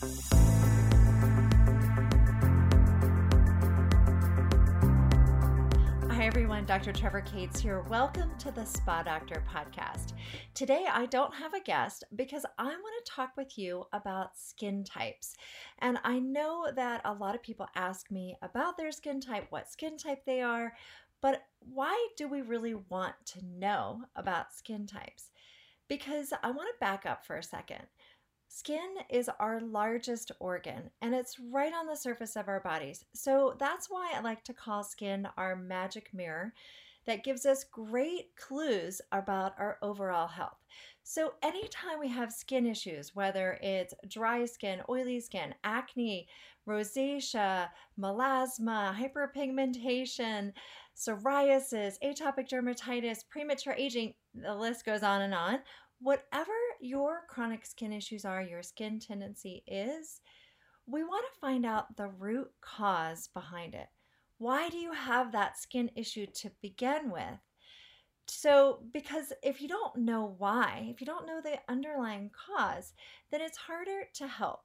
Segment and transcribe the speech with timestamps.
[0.00, 0.06] Hi,
[6.20, 6.64] everyone.
[6.64, 6.90] Dr.
[6.90, 7.82] Trevor Cates here.
[7.82, 10.14] Welcome to the Spa Doctor podcast.
[10.54, 14.84] Today, I don't have a guest because I want to talk with you about skin
[14.84, 15.36] types.
[15.80, 19.70] And I know that a lot of people ask me about their skin type, what
[19.70, 20.72] skin type they are,
[21.20, 25.30] but why do we really want to know about skin types?
[25.88, 27.84] Because I want to back up for a second.
[28.52, 33.04] Skin is our largest organ and it's right on the surface of our bodies.
[33.14, 36.52] So that's why I like to call skin our magic mirror
[37.06, 40.58] that gives us great clues about our overall health.
[41.04, 46.28] So, anytime we have skin issues, whether it's dry skin, oily skin, acne,
[46.68, 50.52] rosacea, melasma, hyperpigmentation,
[50.96, 55.60] psoriasis, atopic dermatitis, premature aging, the list goes on and on
[56.00, 60.20] whatever your chronic skin issues are, your skin tendency is,
[60.86, 63.88] we want to find out the root cause behind it.
[64.38, 67.38] Why do you have that skin issue to begin with?
[68.26, 72.92] So, because if you don't know why, if you don't know the underlying cause,
[73.30, 74.60] then it's harder to help.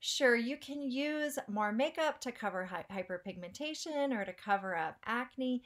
[0.00, 5.62] Sure, you can use more makeup to cover hyperpigmentation or to cover up acne,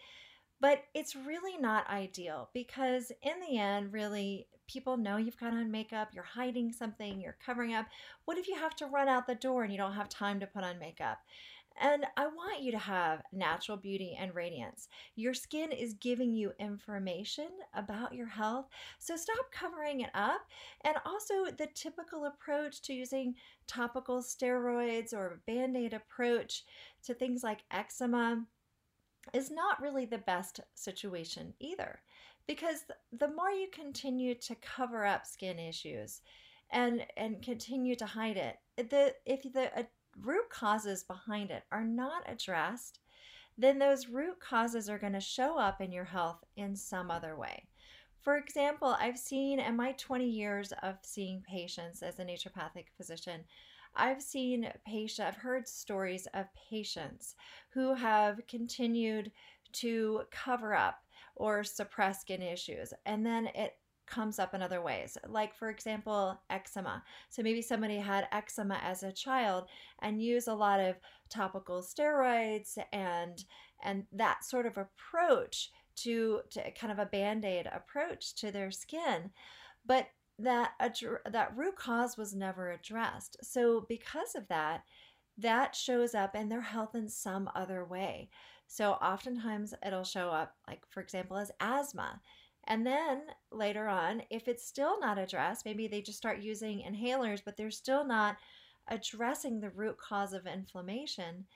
[0.60, 5.70] but it's really not ideal because, in the end, really, people know you've got on
[5.70, 7.86] makeup, you're hiding something, you're covering up.
[8.24, 10.46] What if you have to run out the door and you don't have time to
[10.46, 11.18] put on makeup?
[11.80, 14.88] And I want you to have natural beauty and radiance.
[15.16, 18.66] Your skin is giving you information about your health.
[18.98, 20.42] So stop covering it up.
[20.84, 23.34] And also, the typical approach to using
[23.66, 26.64] topical steroids or band aid approach
[27.04, 28.44] to things like eczema
[29.32, 32.00] is not really the best situation either
[32.46, 36.22] because the more you continue to cover up skin issues
[36.70, 38.56] and and continue to hide it
[38.90, 39.82] the if the uh,
[40.22, 43.00] root causes behind it are not addressed
[43.58, 47.36] then those root causes are going to show up in your health in some other
[47.36, 47.66] way.
[48.22, 53.44] For example i've seen in my 20 years of seeing patients as a naturopathic physician
[53.94, 57.34] I've seen patients, I've heard stories of patients
[57.70, 59.32] who have continued
[59.72, 61.02] to cover up
[61.36, 62.92] or suppress skin issues.
[63.06, 65.16] And then it comes up in other ways.
[65.28, 67.02] Like, for example, eczema.
[67.28, 69.68] So maybe somebody had eczema as a child
[70.02, 70.96] and used a lot of
[71.28, 73.44] topical steroids and
[73.82, 79.30] and that sort of approach to, to kind of a band-aid approach to their skin.
[79.86, 80.08] But
[80.42, 80.72] that
[81.30, 83.36] that root cause was never addressed.
[83.42, 84.82] So because of that,
[85.38, 88.30] that shows up in their health in some other way.
[88.66, 92.20] So oftentimes it'll show up, like, for example, as asthma.
[92.64, 97.40] And then later on, if it's still not addressed, maybe they just start using inhalers,
[97.44, 98.36] but they're still not
[98.88, 101.46] addressing the root cause of inflammation,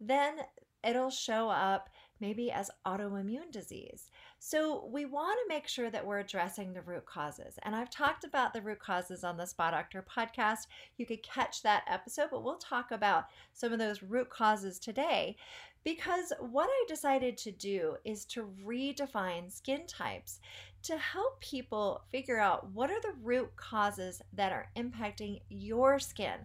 [0.00, 0.36] then
[0.82, 1.90] it'll show up
[2.20, 4.10] maybe as autoimmune disease.
[4.46, 7.54] So we want to make sure that we're addressing the root causes.
[7.62, 10.66] And I've talked about the root causes on the Spa Doctor podcast.
[10.98, 15.36] You could catch that episode, but we'll talk about some of those root causes today
[15.82, 20.40] because what I decided to do is to redefine skin types
[20.82, 26.36] to help people figure out what are the root causes that are impacting your skin.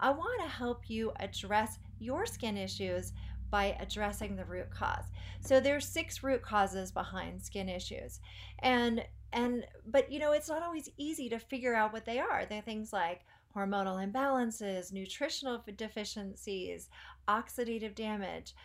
[0.00, 3.12] I want to help you address your skin issues
[3.54, 5.04] by addressing the root cause.
[5.38, 8.18] So there's six root causes behind skin issues.
[8.58, 12.44] And and but you know, it's not always easy to figure out what they are.
[12.44, 13.20] They're things like
[13.54, 16.88] hormonal imbalances, nutritional deficiencies,
[17.28, 18.56] oxidative damage,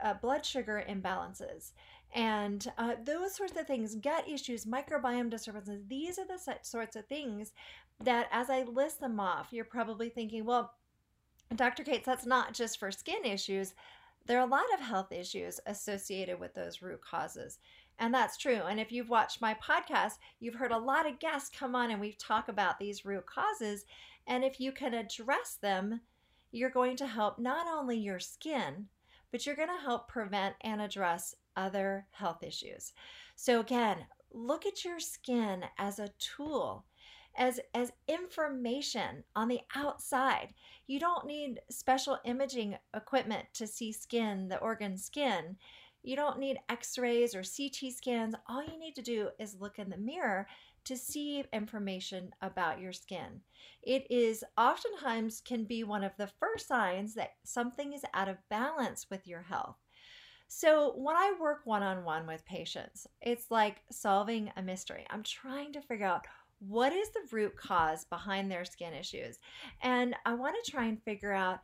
[0.00, 1.72] uh, blood sugar imbalances,
[2.14, 5.82] and uh, those sorts of things, gut issues, microbiome disturbances.
[5.88, 7.50] These are the sorts of things
[8.04, 10.74] that, as I list them off, you're probably thinking, well,
[11.56, 11.82] Dr.
[11.82, 13.74] Cates, that's not just for skin issues
[14.26, 17.58] there are a lot of health issues associated with those root causes.
[17.98, 18.62] And that's true.
[18.68, 22.00] And if you've watched my podcast, you've heard a lot of guests come on and
[22.00, 23.84] we've talked about these root causes.
[24.26, 26.00] And if you can address them,
[26.50, 28.86] you're going to help not only your skin,
[29.30, 32.92] but you're going to help prevent and address other health issues.
[33.36, 33.98] So, again,
[34.32, 36.84] look at your skin as a tool
[37.36, 40.54] as as information on the outside.
[40.86, 45.56] You don't need special imaging equipment to see skin, the organ skin.
[46.02, 48.34] You don't need x-rays or CT scans.
[48.48, 50.48] All you need to do is look in the mirror
[50.84, 53.40] to see information about your skin.
[53.82, 58.48] It is oftentimes can be one of the first signs that something is out of
[58.48, 59.76] balance with your health.
[60.48, 65.06] So, when I work one on one with patients, it's like solving a mystery.
[65.08, 66.26] I'm trying to figure out
[66.68, 69.38] what is the root cause behind their skin issues?
[69.82, 71.60] And I want to try and figure out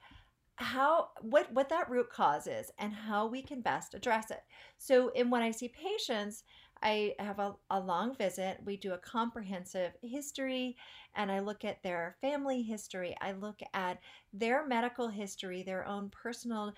[0.56, 4.42] how what what that root cause is and how we can best address it.
[4.76, 6.42] So in when I see patients,
[6.82, 8.58] I have a, a long visit.
[8.64, 10.76] We do a comprehensive history
[11.14, 13.16] and I look at their family history.
[13.20, 13.98] I look at
[14.32, 16.72] their medical history, their own personal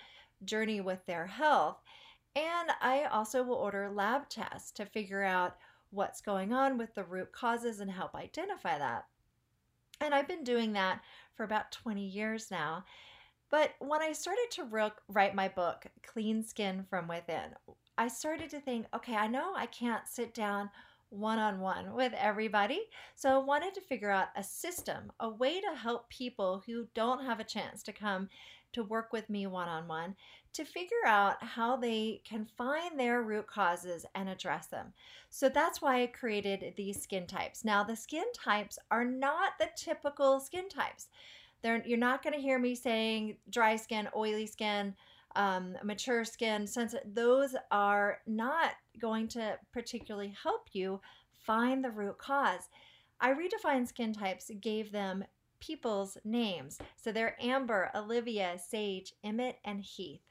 [0.44, 1.78] journey with their health.
[2.36, 5.56] And I also will order lab tests to figure out
[5.90, 9.06] what's going on with the root causes and help identify that.
[10.00, 11.00] And I've been doing that
[11.34, 12.84] for about 20 years now.
[13.50, 17.54] But when I started to write my book, Clean Skin from Within,
[17.98, 20.70] I started to think, okay, I know I can't sit down
[21.10, 22.82] one on one with everybody.
[23.16, 27.24] So I wanted to figure out a system, a way to help people who don't
[27.24, 28.28] have a chance to come
[28.72, 30.14] to work with me one on one
[30.52, 34.92] to figure out how they can find their root causes and address them.
[35.28, 37.64] So that's why I created these skin types.
[37.64, 41.08] Now, the skin types are not the typical skin types.
[41.62, 44.94] They're, you're not going to hear me saying dry skin, oily skin,
[45.36, 51.00] um, mature skin, sensitive, those are not going to particularly help you
[51.38, 52.68] find the root cause.
[53.20, 55.24] I redefined skin types, gave them
[55.60, 56.78] people's names.
[56.96, 60.29] So they're Amber, Olivia, Sage, Emmett, and Heath.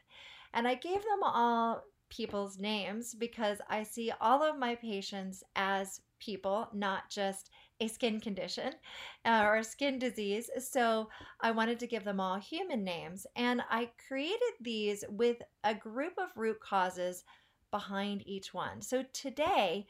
[0.54, 6.02] And I gave them all people's names because I see all of my patients as
[6.20, 8.74] people, not just a skin condition
[9.26, 10.50] uh, or a skin disease.
[10.60, 11.10] So
[11.40, 13.26] I wanted to give them all human names.
[13.36, 17.24] And I created these with a group of root causes
[17.72, 18.82] behind each one.
[18.82, 19.86] So today,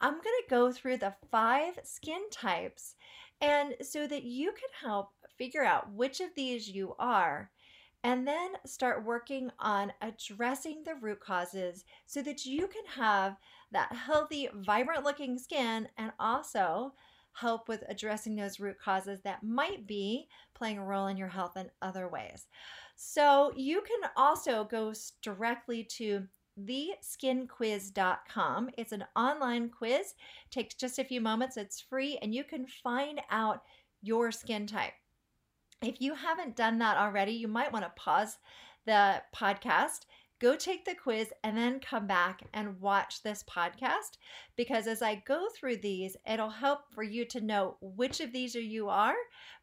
[0.00, 2.96] I'm going to go through the five skin types
[3.40, 7.50] and so that you can help figure out which of these you are
[8.04, 13.36] and then start working on addressing the root causes so that you can have
[13.70, 16.92] that healthy, vibrant looking skin and also
[17.34, 21.56] help with addressing those root causes that might be playing a role in your health
[21.56, 22.46] in other ways.
[22.96, 26.26] So you can also go directly to
[26.60, 28.70] theskinquiz.com.
[28.76, 30.14] It's an online quiz,
[30.50, 33.62] takes just a few moments, it's free, and you can find out
[34.02, 34.92] your skin type.
[35.82, 38.38] If you haven't done that already, you might want to pause
[38.86, 40.06] the podcast
[40.42, 44.18] go take the quiz and then come back and watch this podcast
[44.56, 48.56] because as I go through these, it'll help for you to know which of these
[48.56, 49.14] you are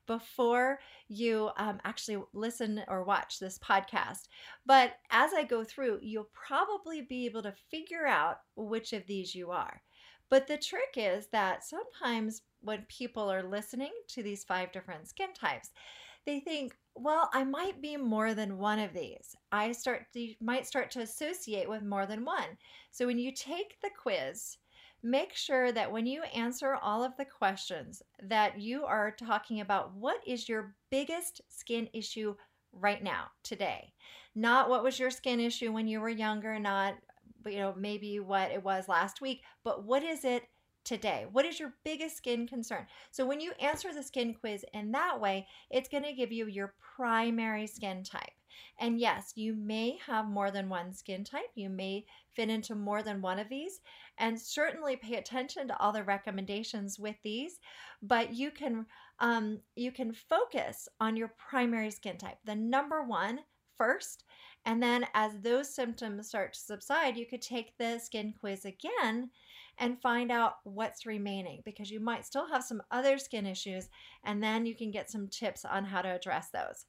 [0.08, 0.80] before
[1.10, 4.30] you um, actually listen or watch this podcast.
[4.66, 9.36] But as I go through, you'll probably be able to figure out which of these
[9.36, 9.82] you are.
[10.30, 15.34] But the trick is that sometimes when people are listening to these five different skin
[15.34, 15.72] types,
[16.30, 19.36] they think, well, I might be more than one of these.
[19.52, 22.58] I start to, might start to associate with more than one.
[22.92, 24.58] So when you take the quiz,
[25.02, 29.96] make sure that when you answer all of the questions that you are talking about
[29.96, 32.36] what is your biggest skin issue
[32.74, 33.92] right now today
[34.36, 36.96] not what was your skin issue when you were younger not
[37.46, 40.44] you know maybe what it was last week but what is it
[40.90, 41.28] today?
[41.32, 42.88] What is your biggest skin concern?
[43.12, 46.48] So, when you answer the skin quiz in that way, it's going to give you
[46.48, 48.32] your primary skin type.
[48.80, 51.52] And yes, you may have more than one skin type.
[51.54, 53.82] You may fit into more than one of these.
[54.18, 57.60] And certainly pay attention to all the recommendations with these.
[58.02, 58.88] But you can
[59.20, 63.42] um, you can focus on your primary skin type, the number one
[63.78, 64.24] first.
[64.66, 69.30] And then as those symptoms start to subside, you could take the skin quiz again
[69.80, 73.90] and find out what's remaining because you might still have some other skin issues
[74.24, 76.86] and then you can get some tips on how to address those.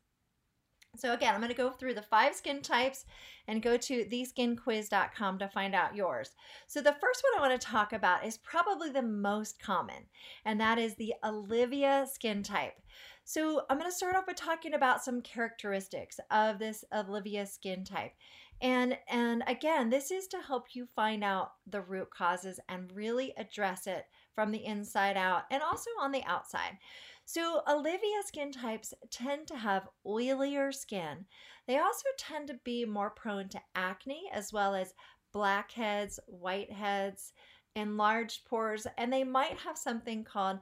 [0.97, 3.04] So again, I'm going to go through the five skin types
[3.47, 6.30] and go to theskinquiz.com to find out yours.
[6.66, 10.06] So the first one I want to talk about is probably the most common,
[10.44, 12.75] and that is the Olivia skin type.
[13.25, 17.85] So I'm going to start off by talking about some characteristics of this Olivia skin
[17.85, 18.12] type.
[18.62, 23.33] And and again, this is to help you find out the root causes and really
[23.38, 26.79] address it from the inside out and also on the outside.
[27.25, 31.26] So, Olivia skin types tend to have oilier skin.
[31.67, 34.95] They also tend to be more prone to acne as well as
[35.33, 37.33] blackheads, whiteheads,
[37.77, 40.59] enlarged pores, and they might have something called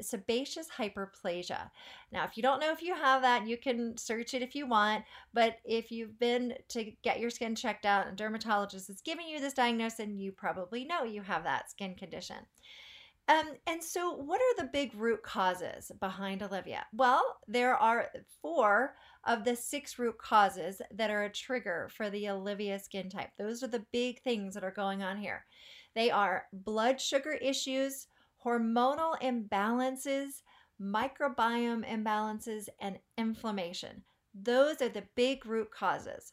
[0.00, 1.70] sebaceous hyperplasia.
[2.10, 4.66] Now, if you don't know if you have that, you can search it if you
[4.66, 5.04] want.
[5.34, 9.40] But if you've been to get your skin checked out and dermatologist is giving you
[9.40, 12.36] this diagnosis, you probably know you have that skin condition.
[13.28, 16.84] Um, and so, what are the big root causes behind Olivia?
[16.92, 18.08] Well, there are
[18.40, 23.30] four of the six root causes that are a trigger for the Olivia skin type.
[23.38, 25.44] Those are the big things that are going on here.
[25.94, 28.06] They are blood sugar issues,
[28.44, 30.42] hormonal imbalances,
[30.80, 34.02] microbiome imbalances, and inflammation.
[34.34, 36.32] Those are the big root causes.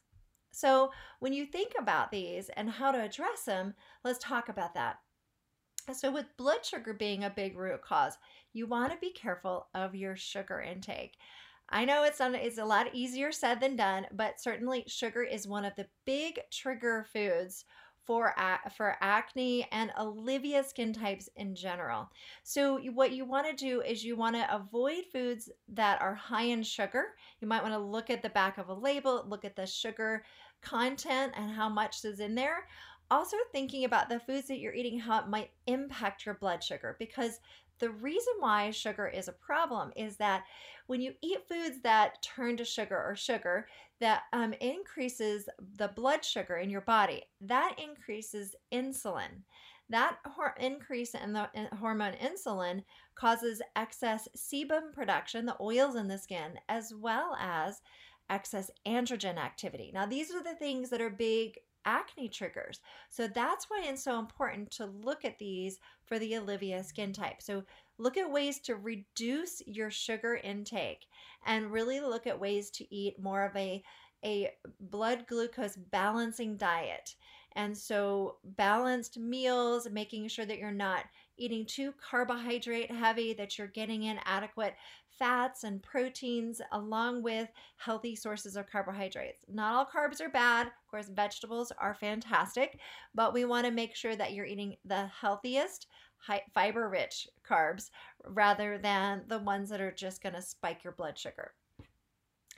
[0.51, 4.97] So, when you think about these and how to address them, let's talk about that.
[5.93, 8.17] So, with blood sugar being a big root cause,
[8.53, 11.17] you want to be careful of your sugar intake.
[11.69, 15.47] I know it's on, it's a lot easier said than done, but certainly sugar is
[15.47, 17.65] one of the big trigger foods
[18.09, 18.33] for
[18.75, 22.09] for acne and Olivia skin types in general.
[22.41, 26.45] So what you want to do is you want to avoid foods that are high
[26.45, 27.13] in sugar.
[27.39, 30.23] You might want to look at the back of a label, look at the sugar
[30.63, 32.65] content and how much is in there.
[33.11, 36.95] Also thinking about the foods that you're eating how it might impact your blood sugar
[36.97, 37.39] because
[37.77, 40.45] the reason why sugar is a problem is that
[40.87, 43.67] when you eat foods that turn to sugar or sugar
[43.99, 49.43] that um, increases the blood sugar in your body, that increases insulin.
[49.89, 52.83] That hor- increase in the in hormone insulin
[53.15, 57.81] causes excess sebum production, the oils in the skin, as well as
[58.29, 59.91] excess androgen activity.
[59.93, 62.81] Now, these are the things that are big acne triggers.
[63.09, 67.41] So that's why it's so important to look at these for the Olivia skin type.
[67.41, 67.63] So
[67.99, 71.05] look at ways to reduce your sugar intake
[71.45, 73.83] and really look at ways to eat more of a
[74.25, 77.15] a blood glucose balancing diet.
[77.53, 81.05] And so balanced meals, making sure that you're not
[81.37, 84.75] eating too carbohydrate heavy, that you're getting in adequate
[85.07, 89.43] fats and proteins along with healthy sources of carbohydrates.
[89.51, 90.67] Not all carbs are bad.
[90.67, 92.79] Of course, vegetables are fantastic,
[93.15, 95.87] but we want to make sure that you're eating the healthiest,
[96.53, 97.89] fiber rich carbs
[98.25, 101.53] rather than the ones that are just going to spike your blood sugar.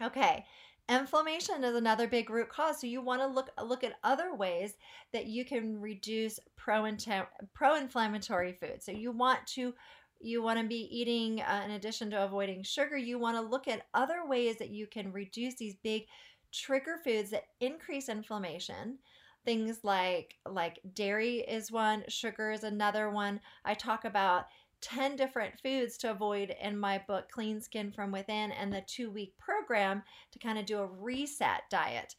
[0.01, 0.45] Okay.
[0.89, 4.73] Inflammation is another big root cause, so you want to look look at other ways
[5.13, 8.85] that you can reduce pro-inflammatory foods.
[8.85, 9.73] So you want to
[10.19, 13.67] you want to be eating uh, in addition to avoiding sugar you want to look
[13.67, 16.03] at other ways that you can reduce these big
[16.51, 18.97] trigger foods that increase inflammation
[19.45, 23.39] things like like dairy is one sugar is another one.
[23.65, 24.45] I talk about
[24.81, 29.09] 10 different foods to avoid in my book clean skin from within and the two
[29.09, 32.15] week program to kind of do a reset diet.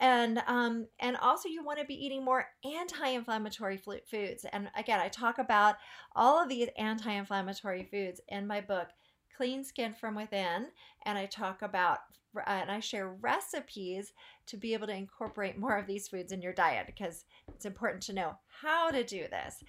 [0.00, 4.44] And um, and also you want to be eating more anti-inflammatory foods.
[4.52, 5.76] And again i talk about
[6.14, 8.88] all of these anti-inflammatory foods in my book
[9.36, 10.68] clean skin from within
[11.04, 11.98] and i talk about
[12.46, 14.12] and i share recipes
[14.46, 17.24] to be able to incorporate more of these foods in your diet because
[17.54, 19.62] it's important to know how to do this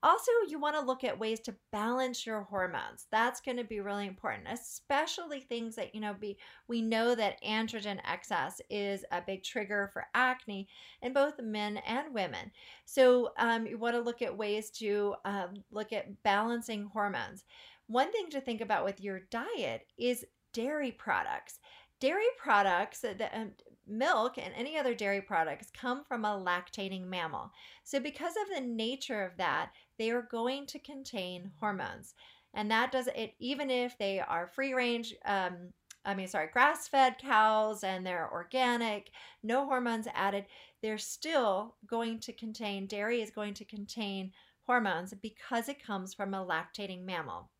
[0.00, 3.06] also, you want to look at ways to balance your hormones.
[3.10, 7.42] That's going to be really important, especially things that, you know, be we know that
[7.42, 10.68] androgen excess is a big trigger for acne
[11.02, 12.52] in both men and women.
[12.84, 17.44] So, um, you want to look at ways to um, look at balancing hormones.
[17.88, 21.58] One thing to think about with your diet is dairy products.
[22.00, 23.52] Dairy products, um,
[23.86, 27.50] milk and any other dairy products come from a lactating mammal.
[27.84, 32.14] So, because of the nature of that, they are going to contain hormones.
[32.54, 35.72] And that does it, even if they are free range, um,
[36.04, 39.10] I mean, sorry, grass fed cows and they're organic,
[39.42, 40.46] no hormones added,
[40.82, 44.32] they're still going to contain, dairy is going to contain
[44.66, 47.50] hormones because it comes from a lactating mammal.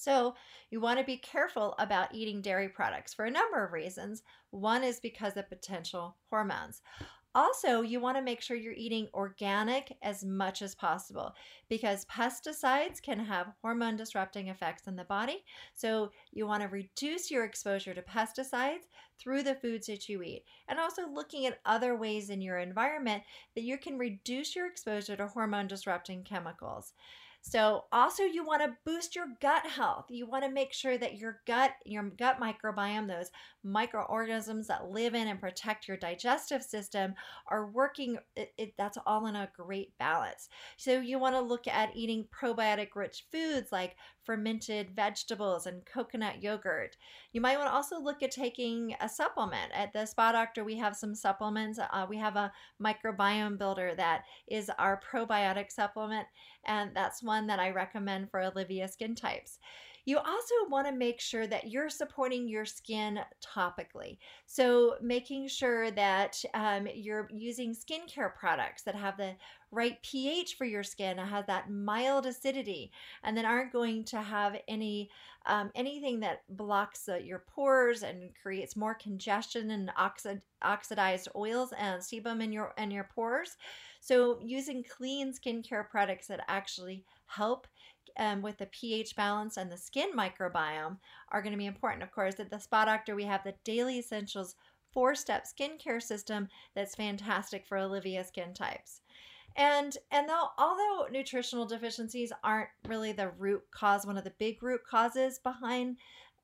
[0.00, 0.34] So,
[0.70, 4.22] you want to be careful about eating dairy products for a number of reasons.
[4.48, 6.80] One is because of potential hormones.
[7.34, 11.34] Also, you want to make sure you're eating organic as much as possible
[11.68, 15.44] because pesticides can have hormone disrupting effects in the body.
[15.74, 18.88] So, you want to reduce your exposure to pesticides
[19.18, 20.44] through the foods that you eat.
[20.66, 23.22] And also looking at other ways in your environment
[23.54, 26.94] that you can reduce your exposure to hormone disrupting chemicals.
[27.42, 30.06] So, also, you want to boost your gut health.
[30.10, 33.30] You want to make sure that your gut, your gut microbiome, those
[33.62, 37.14] microorganisms that live in and protect your digestive system,
[37.48, 38.18] are working.
[38.36, 40.48] It, it, that's all in a great balance.
[40.76, 46.42] So, you want to look at eating probiotic rich foods like fermented vegetables and coconut
[46.42, 46.96] yogurt.
[47.32, 49.72] You might want to also look at taking a supplement.
[49.72, 51.78] At the Spa Doctor, we have some supplements.
[51.78, 52.52] Uh, we have a
[52.82, 56.26] microbiome builder that is our probiotic supplement,
[56.64, 59.58] and that's one that I recommend for Olivia skin types.
[60.04, 64.18] You also want to make sure that you're supporting your skin topically.
[64.46, 69.34] So, making sure that um, you're using skincare products that have the
[69.70, 72.90] right pH for your skin, have that mild acidity,
[73.22, 75.10] and then aren't going to have any
[75.46, 81.72] um, anything that blocks uh, your pores and creates more congestion and oxid, oxidized oils
[81.78, 83.56] and sebum in your in your pores.
[84.00, 87.66] So, using clean skincare products that actually help
[88.18, 90.98] um, with the pH balance and the skin microbiome
[91.30, 92.02] are going to be important.
[92.02, 94.56] Of course, at the Spa Doctor, we have the Daily Essentials
[94.92, 99.02] four step skincare system that's fantastic for Olivia skin types.
[99.56, 104.62] And and though although nutritional deficiencies aren't really the root cause, one of the big
[104.62, 105.96] root causes behind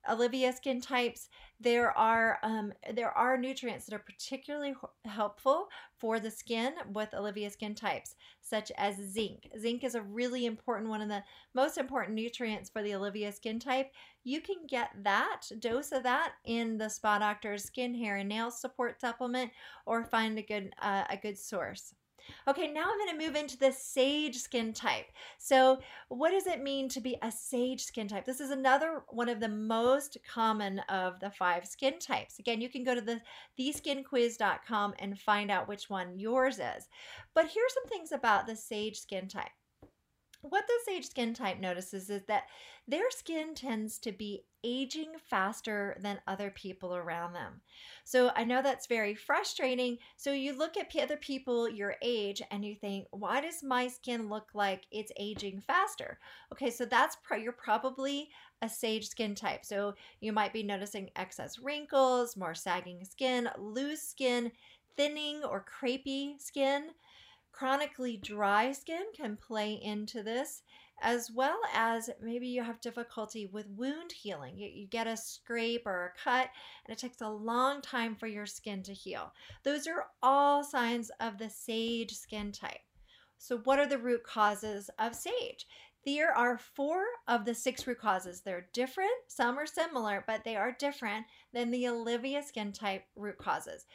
[0.08, 1.28] Olivia skin types,
[1.60, 7.50] there are um, there are nutrients that are particularly helpful for the skin with Olivia
[7.50, 9.48] skin types, such as zinc.
[9.58, 11.22] Zinc is a really important one of the
[11.54, 13.90] most important nutrients for the Olivia skin type.
[14.24, 18.50] You can get that dose of that in the Spa Doctor's skin, hair, and nail
[18.50, 19.50] support supplement,
[19.86, 21.94] or find a good uh, a good source.
[22.48, 25.06] Okay, now I'm going to move into the sage skin type.
[25.38, 28.24] So, what does it mean to be a sage skin type?
[28.24, 32.38] This is another one of the most common of the five skin types.
[32.38, 33.20] Again, you can go to the
[33.58, 36.88] theskinquiz.com and find out which one yours is.
[37.34, 39.50] But here's some things about the sage skin type.
[40.42, 42.44] What the sage skin type notices is that
[42.86, 47.60] their skin tends to be aging faster than other people around them.
[48.04, 49.98] So I know that's very frustrating.
[50.16, 54.28] So you look at other people your age and you think, why does my skin
[54.28, 56.18] look like it's aging faster?
[56.52, 58.28] Okay, so that's pro- you're probably
[58.62, 59.64] a sage skin type.
[59.64, 64.50] So you might be noticing excess wrinkles, more sagging skin, loose skin,
[64.96, 66.90] thinning or crepey skin.
[67.56, 70.62] Chronically dry skin can play into this,
[71.00, 74.58] as well as maybe you have difficulty with wound healing.
[74.58, 76.50] You, you, get a scrape or a cut,
[76.84, 79.32] and it takes a long time for your skin to heal.
[79.62, 82.82] Those are all signs of the sage skin type.
[83.38, 85.66] So, what are the root causes of sage?
[86.04, 88.42] There are four of the six root causes.
[88.42, 93.38] They're different, some are similar, but they are different than the Olivia skin type root
[93.38, 93.86] causes.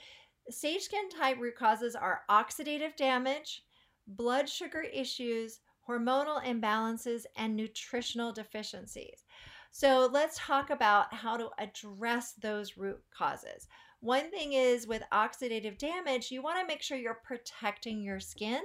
[0.51, 3.63] Sage skin type root causes are oxidative damage,
[4.05, 9.25] blood sugar issues, hormonal imbalances, and nutritional deficiencies.
[9.71, 13.67] So let's talk about how to address those root causes.
[14.01, 18.61] One thing is with oxidative damage, you want to make sure you're protecting your skin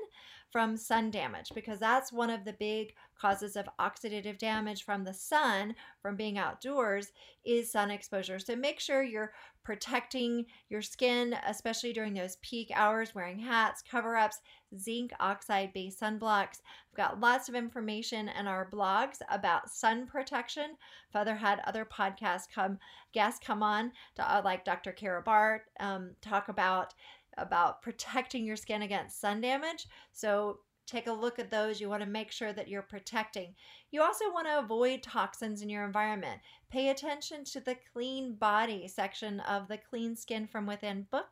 [0.51, 5.15] from sun damage because that's one of the big causes of oxidative damage from the
[5.15, 7.13] sun from being outdoors
[7.45, 8.39] is sun exposure.
[8.39, 9.33] So make sure you're
[9.65, 14.39] protecting your skin, especially during those peak hours, wearing hats, cover ups,
[14.79, 16.61] zinc oxide based sunblocks.
[16.93, 20.77] I've got lots of information in our blogs about sun protection.
[21.13, 22.79] I've other had other podcasts come
[23.13, 24.93] guests come on to uh, like Dr.
[24.93, 26.95] Kara Bart um, talk about
[27.37, 29.87] about protecting your skin against sun damage.
[30.13, 31.81] So take a look at those.
[31.81, 33.55] You want to make sure that you're protecting.
[33.91, 36.41] You also want to avoid toxins in your environment.
[36.71, 41.29] Pay attention to the clean body section of the Clean Skin from Within book.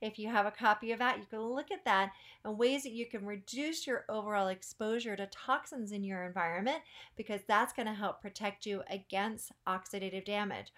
[0.00, 2.12] If you have a copy of that, you can look at that
[2.44, 6.78] and ways that you can reduce your overall exposure to toxins in your environment
[7.16, 10.72] because that's going to help protect you against oxidative damage.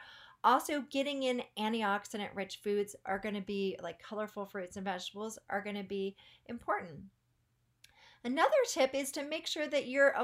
[0.46, 5.40] Also, getting in antioxidant rich foods are going to be like colorful fruits and vegetables
[5.50, 6.14] are going to be
[6.46, 7.00] important.
[8.22, 10.14] Another tip is to make sure that you're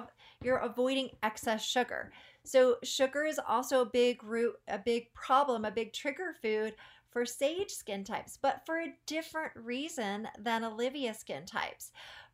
[0.40, 2.12] you're avoiding excess sugar.
[2.44, 6.74] So sugar is also a big root, a big problem, a big trigger food
[7.10, 11.90] for sage skin types, but for a different reason than Olivia skin types.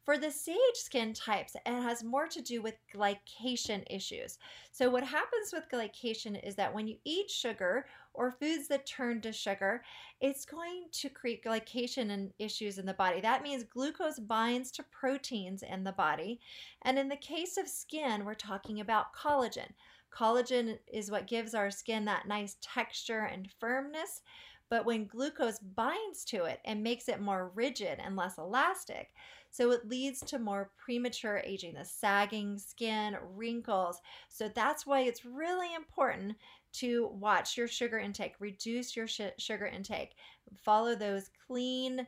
[0.09, 4.38] For the sage skin types, it has more to do with glycation issues.
[4.73, 9.21] So, what happens with glycation is that when you eat sugar or foods that turn
[9.21, 9.85] to sugar,
[10.23, 13.21] it's going to create glycation and issues in the body.
[13.21, 16.40] That means glucose binds to proteins in the body.
[16.81, 19.73] And in the case of skin, we're talking about collagen.
[20.11, 24.23] Collagen is what gives our skin that nice texture and firmness.
[24.71, 29.11] But when glucose binds to it and makes it more rigid and less elastic,
[29.51, 34.01] so it leads to more premature aging, the sagging skin, wrinkles.
[34.29, 36.37] So that's why it's really important
[36.75, 40.15] to watch your sugar intake, reduce your sh- sugar intake,
[40.55, 42.07] follow those clean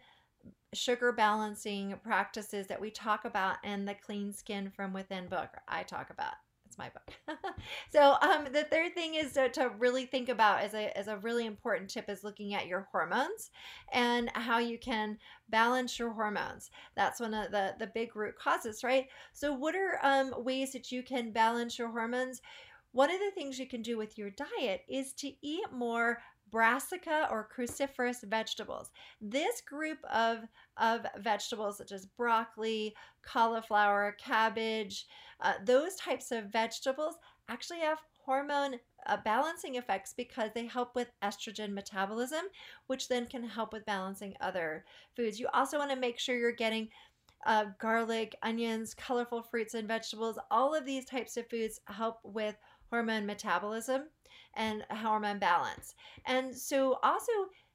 [0.73, 5.83] sugar balancing practices that we talk about in the Clean Skin from Within book, I
[5.83, 6.35] talk about
[6.81, 7.39] my book.
[7.93, 11.19] so um, the third thing is to, to, really think about as a, as a
[11.19, 13.51] really important tip is looking at your hormones
[13.93, 15.19] and how you can
[15.51, 16.71] balance your hormones.
[16.97, 19.07] That's one of the, the big root causes, right?
[19.33, 22.41] So what are um, ways that you can balance your hormones?
[22.93, 26.19] One of the things you can do with your diet is to eat more
[26.51, 28.91] brassica or cruciferous vegetables.
[29.21, 30.39] This group of,
[30.77, 35.07] of vegetables, such as broccoli, cauliflower, cabbage,
[35.41, 37.17] uh, those types of vegetables
[37.49, 42.45] actually have hormone uh, balancing effects because they help with estrogen metabolism,
[42.87, 44.85] which then can help with balancing other
[45.17, 45.41] foods.
[45.41, 46.89] You also want to make sure you're getting
[47.47, 50.39] uh, garlic, onions, colorful fruits and vegetables.
[50.51, 52.57] All of these types of foods help with
[52.91, 54.09] hormone metabolism
[54.55, 55.95] and hormone balance.
[56.27, 57.33] And so, also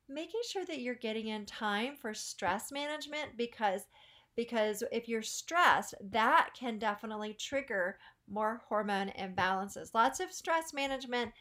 [0.08, 3.82] making sure that you're getting in time for stress management because
[4.36, 7.98] because if you're stressed, that can definitely trigger
[8.30, 9.94] more hormone imbalances.
[9.94, 11.32] Lots of stress management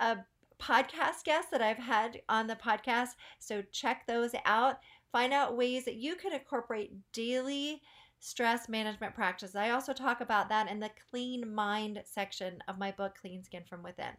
[0.00, 0.16] uh,
[0.60, 3.10] podcast guests that I've had on the podcast.
[3.38, 4.78] So check those out.
[5.12, 7.80] Find out ways that you can incorporate daily
[8.18, 9.56] stress management practices.
[9.56, 13.62] I also talk about that in the clean mind section of my book, Clean Skin
[13.68, 14.12] from Within.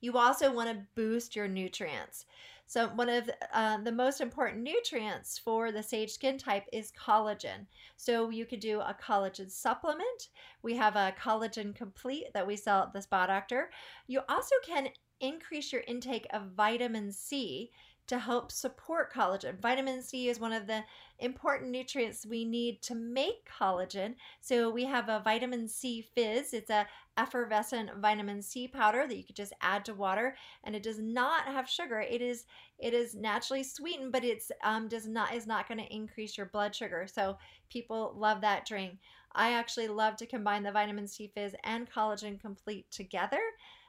[0.00, 2.26] You also want to boost your nutrients.
[2.66, 7.66] So, one of uh, the most important nutrients for the sage skin type is collagen.
[7.96, 10.28] So, you could do a collagen supplement.
[10.62, 13.70] We have a collagen complete that we sell at the Spa Doctor.
[14.06, 14.88] You also can
[15.20, 17.70] increase your intake of vitamin C
[18.08, 19.60] to help support collagen.
[19.60, 20.82] Vitamin C is one of the
[21.20, 24.14] important nutrients we need to make collagen.
[24.40, 26.54] So we have a vitamin C fizz.
[26.54, 30.82] It's a effervescent vitamin C powder that you could just add to water, and it
[30.82, 32.00] does not have sugar.
[32.00, 32.46] It is
[32.78, 36.46] it is naturally sweetened, but it's um, does not is not going to increase your
[36.46, 37.06] blood sugar.
[37.12, 37.36] So
[37.70, 38.98] people love that drink.
[39.32, 43.40] I actually love to combine the vitamin C fizz and collagen complete together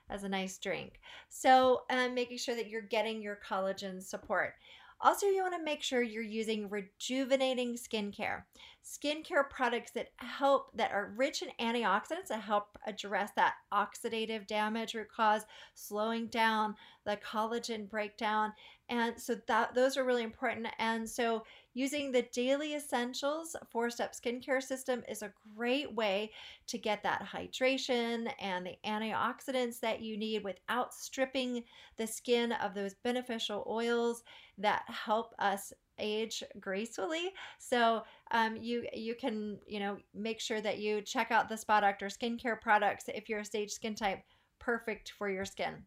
[0.10, 1.00] as a nice drink.
[1.30, 4.54] So, um, making sure that you're getting your collagen support.
[5.02, 8.44] Also, you want to make sure you're using rejuvenating skincare.
[8.84, 14.94] Skincare products that help, that are rich in antioxidants that help address that oxidative damage
[14.96, 18.52] root cause, slowing down the collagen breakdown.
[18.90, 20.68] And so that those are really important.
[20.80, 21.44] And so
[21.76, 26.32] Using the Daily Essentials four step skincare system is a great way
[26.68, 31.64] to get that hydration and the antioxidants that you need without stripping
[31.98, 34.24] the skin of those beneficial oils
[34.58, 37.32] that help us age gracefully.
[37.60, 41.82] So um, you you can you know make sure that you check out the Spa
[41.82, 44.24] Doctor skincare products if you're a sage skin type,
[44.58, 45.84] perfect for your skin.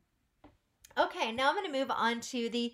[0.99, 2.73] Okay, now I'm going to move on to the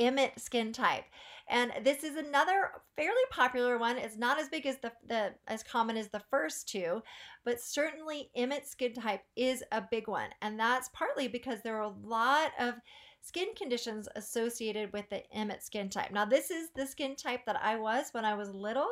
[0.00, 1.04] Emmet skin type.
[1.48, 3.98] And this is another fairly popular one.
[3.98, 7.02] It's not as big as the, the as common as the first two,
[7.44, 10.30] but certainly Emmet skin type is a big one.
[10.42, 12.74] And that's partly because there are a lot of
[13.20, 16.12] skin conditions associated with the Emmet skin type.
[16.12, 18.88] Now, this is the skin type that I was when I was little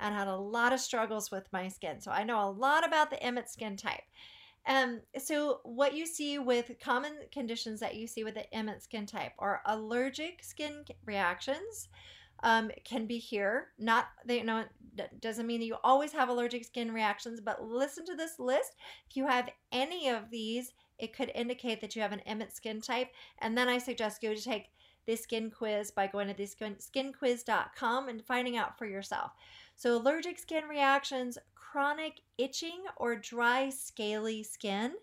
[0.00, 2.00] and had a lot of struggles with my skin.
[2.00, 4.04] So I know a lot about the Emmet skin type.
[4.68, 9.06] Um, so what you see with common conditions that you see with the Emmett skin
[9.06, 11.88] type are allergic skin reactions.
[12.44, 13.68] Um, can be here.
[13.78, 14.64] Not they you know
[15.20, 18.76] doesn't mean that you always have allergic skin reactions, but listen to this list.
[19.08, 22.80] If you have any of these, it could indicate that you have an Emmett skin
[22.80, 23.08] type.
[23.40, 24.70] And then I suggest go to take
[25.06, 29.32] this skin quiz by going to this skinquiz.com and finding out for yourself.
[29.78, 34.94] So allergic skin reactions, chronic itching or dry, scaly skin.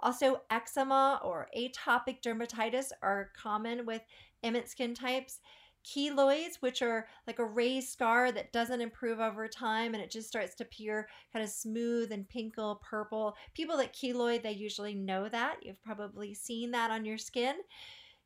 [0.00, 4.02] Also, eczema or atopic dermatitis are common with
[4.42, 5.38] Emmet skin types.
[5.84, 10.26] Keloids, which are like a raised scar that doesn't improve over time and it just
[10.26, 13.36] starts to appear kind of smooth and pinkle purple.
[13.54, 15.58] People that keloid, they usually know that.
[15.62, 17.54] You've probably seen that on your skin.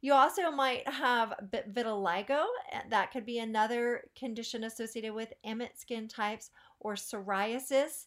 [0.03, 2.45] You also might have vitiligo.
[2.89, 8.07] That could be another condition associated with Emmet skin types or psoriasis.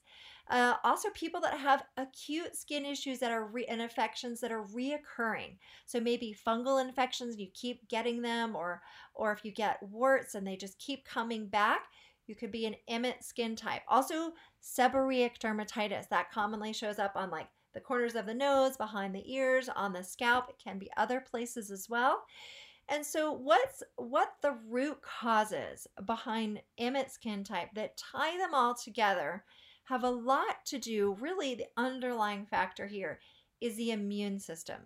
[0.49, 4.65] Uh, also, people that have acute skin issues that are re- and infections that are
[4.65, 5.57] reoccurring.
[5.85, 8.81] So maybe fungal infections, you keep getting them, or
[9.13, 11.83] or if you get warts and they just keep coming back,
[12.27, 13.83] you could be an Emmet skin type.
[13.87, 19.13] Also, seborrheic dermatitis that commonly shows up on like the corners of the nose, behind
[19.13, 20.49] the ears, on the scalp.
[20.49, 22.23] It can be other places as well.
[22.89, 28.75] And so what's what the root causes behind Emmet skin type that tie them all
[28.75, 29.45] together
[29.85, 33.19] have a lot to do, really the underlying factor here
[33.61, 34.81] is the immune system.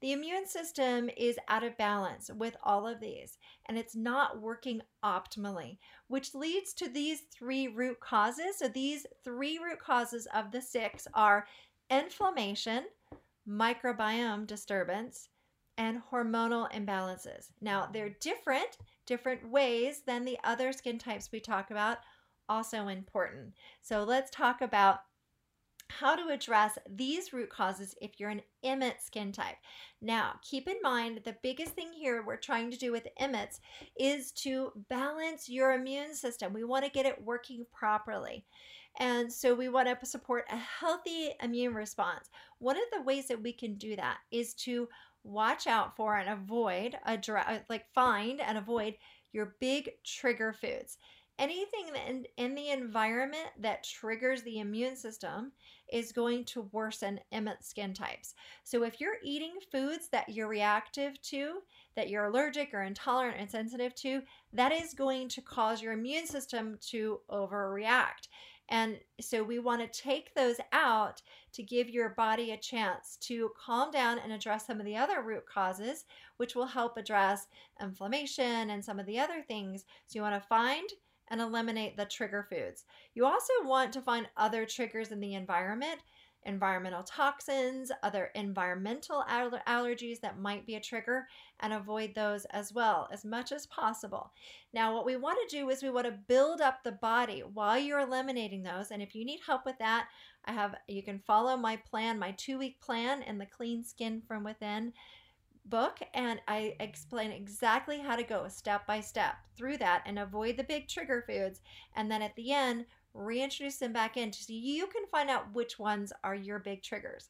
[0.00, 4.82] The immune system is out of balance with all of these, and it's not working
[5.04, 8.58] optimally, which leads to these three root causes.
[8.58, 11.46] So, these three root causes of the six are
[11.92, 12.84] inflammation,
[13.46, 15.28] microbiome disturbance,
[15.76, 17.50] and hormonal imbalances.
[17.60, 21.98] Now, they're different, different ways than the other skin types we talk about,
[22.48, 23.54] also important.
[23.82, 25.00] So, let's talk about
[25.98, 29.56] how to address these root causes if you're an Emmet skin type.
[30.00, 33.60] Now, keep in mind the biggest thing here we're trying to do with Emmets
[33.98, 36.54] is to balance your immune system.
[36.54, 38.46] We want to get it working properly.
[39.00, 42.30] And so we want to support a healthy immune response.
[42.58, 44.88] One of the ways that we can do that is to
[45.24, 48.94] watch out for and avoid, address, uh, like find and avoid
[49.32, 50.98] your big trigger foods.
[51.38, 55.52] anything in, in the environment that triggers the immune system
[55.92, 58.34] is going to worsen Emmett skin types.
[58.64, 61.58] So if you're eating foods that you're reactive to,
[61.96, 66.26] that you're allergic or intolerant and sensitive to, that is going to cause your immune
[66.26, 68.28] system to overreact.
[68.72, 71.20] And so we want to take those out
[71.52, 75.20] to give your body a chance to calm down and address some of the other
[75.20, 76.06] root causes,
[76.38, 77.48] which will help address
[77.82, 79.84] inflammation and some of the other things.
[80.06, 80.88] So you want to find
[81.28, 82.84] and eliminate the trigger foods.
[83.14, 86.00] You also want to find other triggers in the environment
[86.44, 91.26] environmental toxins, other environmental aller- allergies that might be a trigger,
[91.60, 94.32] and avoid those as well as much as possible.
[94.72, 97.78] Now, what we want to do is we want to build up the body while
[97.78, 98.90] you're eliminating those.
[98.90, 100.08] And if you need help with that,
[100.44, 104.22] I have you can follow my plan, my two week plan in the Clean Skin
[104.26, 104.92] from Within
[105.66, 110.56] book and I explain exactly how to go step by step through that and avoid
[110.56, 111.60] the big trigger foods.
[111.94, 115.78] And then at the end, reintroduce them back in so you can find out which
[115.78, 117.28] ones are your big triggers.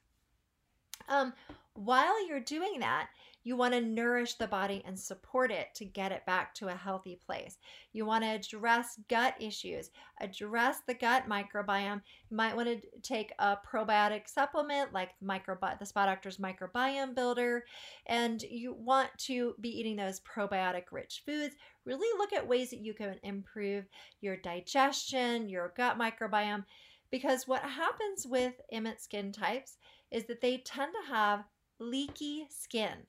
[1.08, 1.32] Um,
[1.74, 3.08] while you're doing that,
[3.44, 6.74] you want to nourish the body and support it to get it back to a
[6.74, 7.58] healthy place.
[7.92, 9.90] You want to address gut issues,
[10.20, 12.02] address the gut microbiome.
[12.30, 17.64] You might want to take a probiotic supplement like microbi- the Spa Doctor's Microbiome Builder,
[18.06, 21.56] and you want to be eating those probiotic rich foods.
[21.84, 23.84] Really look at ways that you can improve
[24.20, 26.64] your digestion, your gut microbiome,
[27.10, 29.76] because what happens with Emmett skin types
[30.10, 31.44] is that they tend to have
[31.78, 33.06] leaky skin.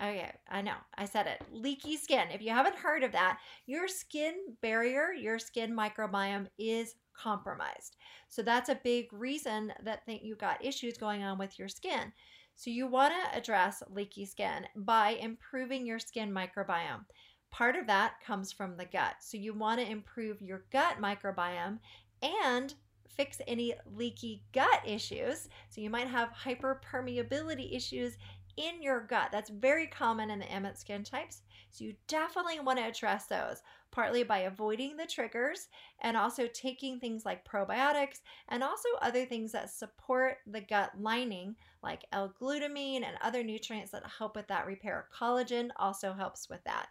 [0.00, 0.74] Okay, I know.
[0.96, 1.42] I said it.
[1.52, 2.26] Leaky skin.
[2.32, 7.96] If you haven't heard of that, your skin barrier, your skin microbiome is compromised.
[8.28, 12.12] So that's a big reason that think you got issues going on with your skin.
[12.56, 17.04] So you want to address leaky skin by improving your skin microbiome.
[17.54, 19.14] Part of that comes from the gut.
[19.20, 21.78] So you want to improve your gut microbiome
[22.20, 22.74] and
[23.06, 25.48] fix any leaky gut issues.
[25.70, 28.16] So you might have hyperpermeability issues
[28.56, 29.28] in your gut.
[29.30, 31.42] That's very common in the Emmett skin types.
[31.70, 33.62] So you definitely want to address those,
[33.92, 35.68] partly by avoiding the triggers
[36.00, 41.54] and also taking things like probiotics and also other things that support the gut lining,
[41.84, 45.06] like L-glutamine and other nutrients that help with that repair.
[45.16, 46.88] Collagen also helps with that.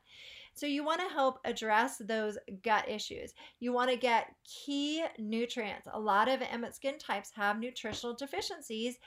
[0.54, 3.34] So you want to help address those gut issues.
[3.60, 5.88] You want to get key nutrients.
[5.92, 8.98] A lot of Emmett skin types have nutritional deficiencies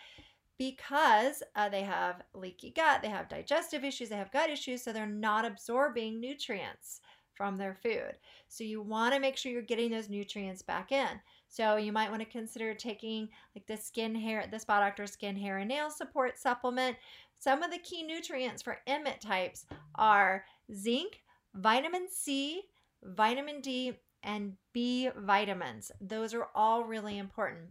[0.59, 4.93] because uh, they have leaky gut, they have digestive issues, they have gut issues, so
[4.93, 7.01] they're not absorbing nutrients
[7.35, 8.15] from their food.
[8.49, 11.21] So you want to make sure you're getting those nutrients back in.
[11.49, 15.37] So you might want to consider taking like the skin hair, the Spa Doctor skin
[15.37, 16.97] hair and nail support supplement.
[17.39, 21.21] Some of the key nutrients for Emmett types are zinc,
[21.57, 22.63] vitamin C,
[23.03, 25.91] vitamin D, and B vitamins.
[26.01, 27.71] Those are all really important.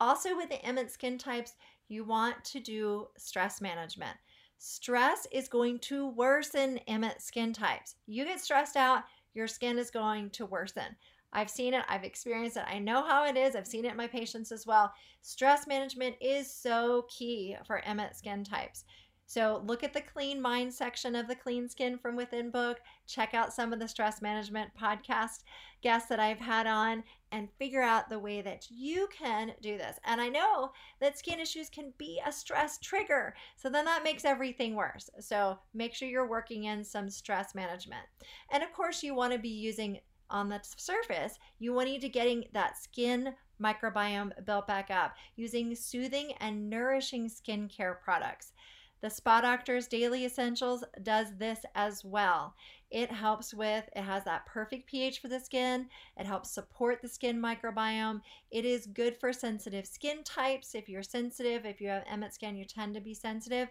[0.00, 1.54] Also, with the Emmett skin types,
[1.88, 4.16] you want to do stress management.
[4.58, 7.96] Stress is going to worsen Emmett skin types.
[8.06, 10.96] You get stressed out, your skin is going to worsen.
[11.32, 13.96] I've seen it, I've experienced it, I know how it is, I've seen it in
[13.96, 14.92] my patients as well.
[15.20, 18.84] Stress management is so key for Emmett skin types.
[19.28, 22.78] So look at the clean mind section of the Clean Skin from Within book.
[23.06, 25.42] Check out some of the stress management podcast
[25.82, 29.98] guests that I've had on and figure out the way that you can do this.
[30.06, 33.34] And I know that skin issues can be a stress trigger.
[33.56, 35.10] So then that makes everything worse.
[35.20, 38.06] So make sure you're working in some stress management.
[38.50, 42.08] And of course, you want to be using on the surface, you want to to
[42.08, 48.52] getting that skin microbiome built back up using soothing and nourishing skincare products.
[49.00, 52.54] The Spa Doctor's Daily Essentials does this as well.
[52.90, 55.88] It helps with, it has that perfect pH for the skin.
[56.16, 58.22] It helps support the skin microbiome.
[58.50, 60.74] It is good for sensitive skin types.
[60.74, 63.68] If you're sensitive, if you have Emmett skin, you tend to be sensitive.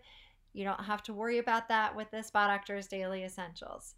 [0.54, 3.96] You don't have to worry about that with the Spa Doctor's Daily Essentials.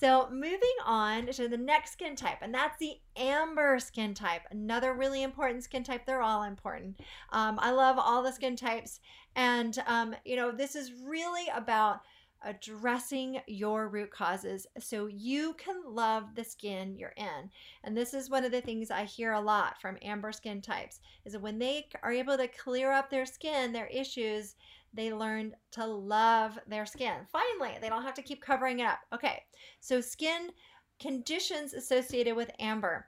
[0.00, 4.42] So, moving on to the next skin type, and that's the amber skin type.
[4.52, 6.06] Another really important skin type.
[6.06, 7.00] They're all important.
[7.30, 9.00] Um, I love all the skin types.
[9.38, 12.00] And, um, you know, this is really about
[12.42, 17.48] addressing your root causes so you can love the skin you're in.
[17.84, 20.98] And this is one of the things I hear a lot from amber skin types
[21.24, 24.56] is that when they are able to clear up their skin, their issues,
[24.92, 27.18] they learned to love their skin.
[27.30, 28.98] Finally, they don't have to keep covering it up.
[29.14, 29.44] Okay,
[29.78, 30.50] so skin
[30.98, 33.06] conditions associated with amber.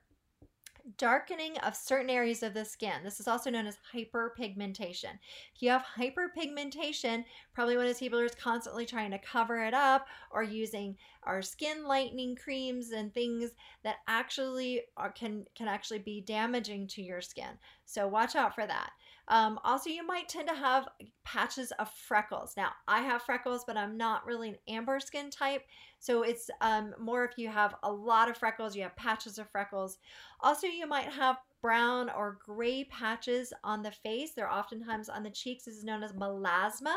[0.97, 3.03] Darkening of certain areas of the skin.
[3.03, 5.19] This is also known as hyperpigmentation.
[5.55, 9.75] If you have hyperpigmentation, probably one of those people who's constantly trying to cover it
[9.75, 13.53] up or using our skin lightening creams and things
[13.85, 17.59] that actually are, can can actually be damaging to your skin.
[17.85, 18.91] So watch out for that.
[19.31, 20.89] Um, also, you might tend to have
[21.25, 22.55] patches of freckles.
[22.57, 25.63] Now, I have freckles, but I'm not really an amber skin type.
[26.01, 29.49] So it's um, more if you have a lot of freckles, you have patches of
[29.49, 29.99] freckles.
[30.41, 34.33] Also, you might have brown or gray patches on the face.
[34.33, 35.65] They're oftentimes on the cheeks.
[35.65, 36.95] This is known as melasma.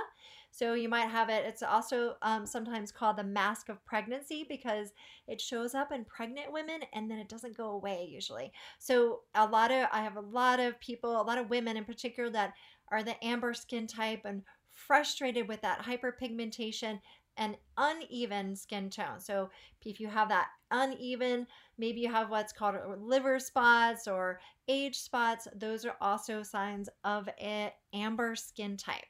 [0.51, 1.45] So you might have it.
[1.45, 4.89] It's also um, sometimes called the mask of pregnancy because
[5.27, 8.51] it shows up in pregnant women and then it doesn't go away usually.
[8.77, 11.85] So a lot of I have a lot of people, a lot of women in
[11.85, 12.53] particular that
[12.91, 16.99] are the amber skin type and frustrated with that hyperpigmentation
[17.37, 19.19] and uneven skin tone.
[19.19, 19.49] So
[19.85, 24.97] if you have that uneven, maybe you have what's called uh, liver spots or age
[24.97, 29.05] spots, those are also signs of an amber skin type.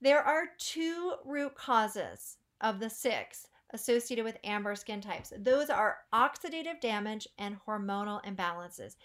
[0.00, 5.32] There are two root causes of the six associated with amber skin types.
[5.38, 8.96] Those are oxidative damage and hormonal imbalances.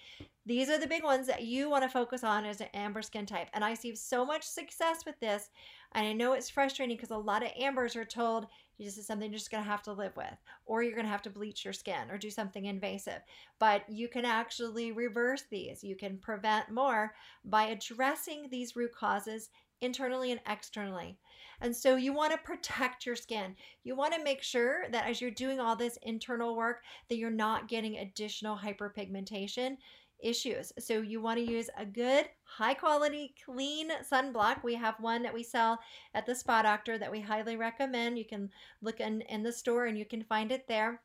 [0.45, 3.25] These are the big ones that you want to focus on as an amber skin
[3.25, 3.49] type.
[3.53, 5.49] And I see so much success with this.
[5.93, 8.47] And I know it's frustrating because a lot of ambers are told
[8.77, 11.11] this is something you're just going to have to live with, or you're going to
[11.11, 13.21] have to bleach your skin or do something invasive.
[13.57, 15.83] But you can actually reverse these.
[15.83, 17.13] You can prevent more
[17.45, 19.49] by addressing these root causes
[19.85, 21.17] internally and externally.
[21.61, 23.55] And so you want to protect your skin.
[23.83, 27.29] You want to make sure that as you're doing all this internal work that you're
[27.29, 29.77] not getting additional hyperpigmentation
[30.21, 30.73] issues.
[30.79, 34.63] So you want to use a good, high quality, clean sunblock.
[34.63, 35.79] We have one that we sell
[36.13, 38.17] at the Spa Doctor that we highly recommend.
[38.17, 38.49] You can
[38.81, 41.01] look in, in the store and you can find it there.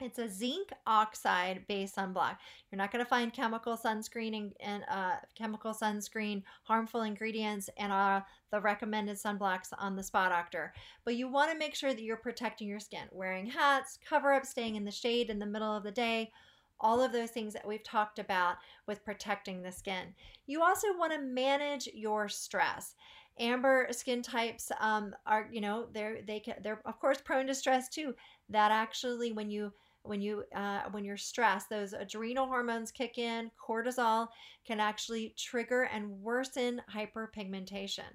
[0.00, 2.38] It's a zinc oxide based sunblock.
[2.70, 7.92] You're not going to find chemical sunscreen and, and uh, chemical sunscreen harmful ingredients and
[7.92, 10.72] uh, the recommended sunblocks on the Spa Doctor.
[11.04, 14.46] But you want to make sure that you're protecting your skin, wearing hats, cover up,
[14.46, 16.32] staying in the shade in the middle of the day.
[16.80, 20.14] All of those things that we've talked about with protecting the skin.
[20.46, 22.94] You also want to manage your stress
[23.38, 27.54] amber skin types um, are you know they're they can they're of course prone to
[27.54, 28.14] stress too
[28.50, 33.50] that actually when you when you uh, when you're stressed those adrenal hormones kick in
[33.60, 34.28] cortisol
[34.66, 38.10] can actually trigger and worsen hyperpigmentation.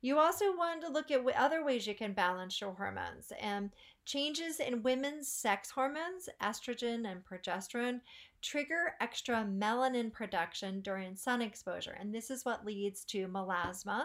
[0.00, 3.70] You also want to look at other ways you can balance your hormones and
[4.04, 8.00] changes in women's sex hormones estrogen and progesterone
[8.42, 14.04] trigger extra melanin production during sun exposure and this is what leads to melasma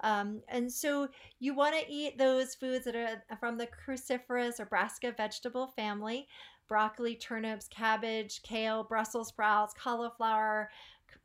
[0.00, 4.66] um, and so you want to eat those foods that are from the cruciferous or
[4.66, 6.26] brassica vegetable family
[6.68, 10.70] broccoli, turnips, cabbage, kale, Brussels sprouts, cauliflower,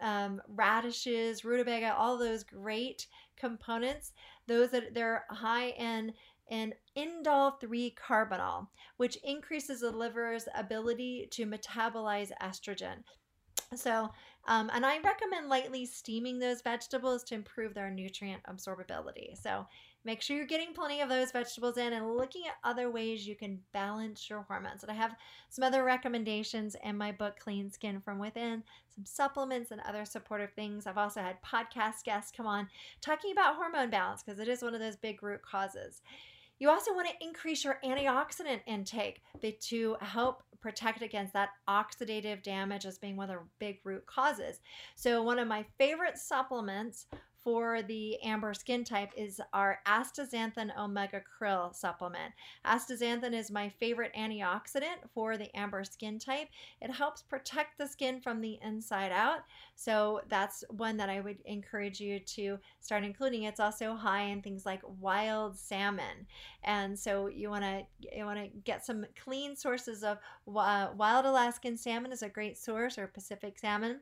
[0.02, 4.14] um, radishes, rutabaga, all those great components.
[4.48, 6.14] Those that they're high in
[6.50, 12.98] in indole 3 carbinol, which increases the liver's ability to metabolize estrogen.
[13.74, 14.10] So,
[14.48, 19.42] um, and I recommend lightly steaming those vegetables to improve their nutrient absorbability.
[19.42, 19.66] So,
[20.04, 23.36] Make sure you're getting plenty of those vegetables in and looking at other ways you
[23.36, 24.82] can balance your hormones.
[24.82, 25.16] And I have
[25.50, 28.64] some other recommendations in my book, Clean Skin from Within,
[28.96, 30.88] some supplements and other supportive things.
[30.88, 32.68] I've also had podcast guests come on
[33.00, 36.02] talking about hormone balance because it is one of those big root causes.
[36.58, 42.86] You also want to increase your antioxidant intake to help protect against that oxidative damage
[42.86, 44.60] as being one of the big root causes.
[44.96, 47.08] So, one of my favorite supplements
[47.44, 52.34] for the amber skin type is our astaxanthin omega krill supplement.
[52.66, 56.48] Astaxanthin is my favorite antioxidant for the amber skin type.
[56.82, 59.40] It helps protect the skin from the inside out.
[59.76, 63.44] So that's one that I would encourage you to start including.
[63.44, 66.28] It's also high in things like wild salmon.
[66.64, 70.20] And so you want to you want to get some clean sources of
[70.56, 74.02] uh, wild Alaskan salmon is a great source or Pacific salmon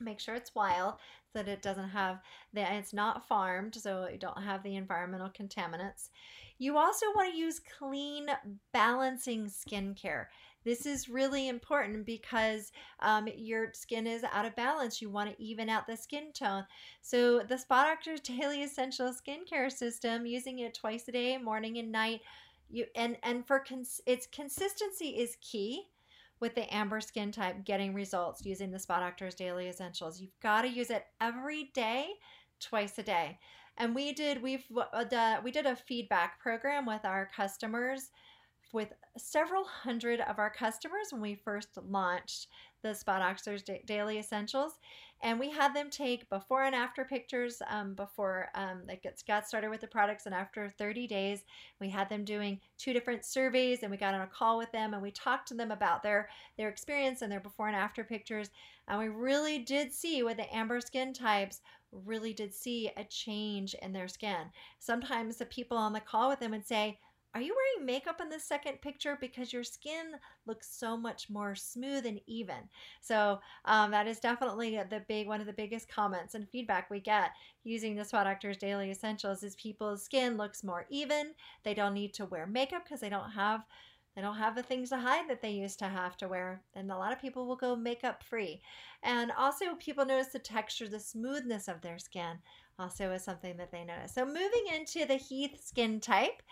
[0.00, 0.94] make sure it's wild
[1.34, 2.20] that it doesn't have
[2.52, 6.10] that it's not farmed so you don't have the environmental contaminants
[6.58, 8.26] you also want to use clean
[8.72, 10.26] balancing skincare
[10.64, 15.00] this is really important because um, your skin is out of balance.
[15.00, 16.64] You want to even out the skin tone.
[17.02, 21.92] So, the Spa Doctor's Daily Essential Skincare System, using it twice a day, morning and
[21.92, 22.22] night,
[22.70, 25.84] you and and for cons- its consistency is key
[26.44, 30.20] with the amber skin type getting results using the Spa Doctor's Daily Essentials.
[30.20, 32.08] You've got to use it every day,
[32.60, 33.38] twice a day.
[33.78, 38.10] And we did we've uh, we did a feedback program with our customers
[38.74, 42.48] with several hundred of our customers when we first launched
[42.82, 44.72] the Spa Doctors Daily Essentials,
[45.22, 49.70] and we had them take before and after pictures um, before um, they got started
[49.70, 51.44] with the products, and after 30 days,
[51.80, 54.92] we had them doing two different surveys, and we got on a call with them,
[54.92, 58.50] and we talked to them about their their experience and their before and after pictures,
[58.88, 61.60] and we really did see with the amber skin types
[61.92, 64.50] really did see a change in their skin.
[64.80, 66.98] Sometimes the people on the call with them would say,
[67.34, 70.12] are you wearing makeup in the second picture because your skin
[70.46, 72.68] looks so much more smooth and even
[73.00, 77.00] so um, that is definitely the big one of the biggest comments and feedback we
[77.00, 77.30] get
[77.64, 81.32] using the spa doctors daily essentials is people's skin looks more even
[81.64, 83.62] they don't need to wear makeup because they don't have
[84.14, 86.62] they don't have the things to hide that they used to have to wear.
[86.74, 88.62] And a lot of people will go makeup free.
[89.02, 92.38] And also, people notice the texture, the smoothness of their skin
[92.78, 94.14] also is something that they notice.
[94.14, 96.42] So, moving into the Heath skin type,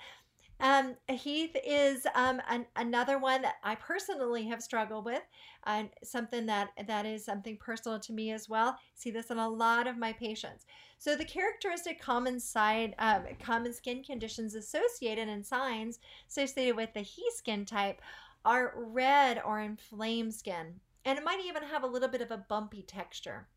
[0.62, 5.22] um, Heath is um, an, another one that I personally have struggled with,
[5.66, 8.78] and something that that is something personal to me as well.
[8.94, 10.64] See this in a lot of my patients.
[10.98, 15.98] So the characteristic common side, um, common skin conditions associated and signs
[16.28, 18.00] associated with the Heath skin type
[18.44, 22.44] are red or inflamed skin, and it might even have a little bit of a
[22.48, 23.48] bumpy texture.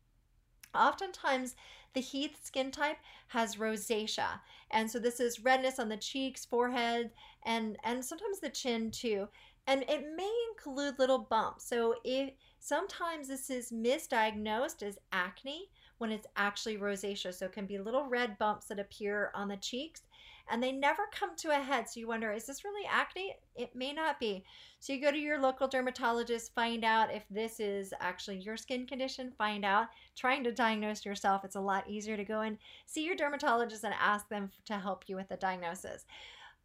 [0.76, 1.54] Oftentimes,
[1.94, 2.98] the Heath skin type
[3.28, 7.10] has rosacea, and so this is redness on the cheeks, forehead,
[7.44, 9.28] and and sometimes the chin too.
[9.66, 11.64] And it may include little bumps.
[11.64, 17.34] So if sometimes this is misdiagnosed as acne when it's actually rosacea.
[17.34, 20.02] So it can be little red bumps that appear on the cheeks
[20.50, 21.88] and they never come to a head.
[21.88, 23.36] So you wonder, is this really acne?
[23.54, 24.44] It may not be.
[24.80, 28.86] So you go to your local dermatologist, find out if this is actually your skin
[28.86, 29.86] condition, find out.
[30.14, 33.94] Trying to diagnose yourself, it's a lot easier to go and see your dermatologist and
[34.00, 36.04] ask them to help you with the diagnosis.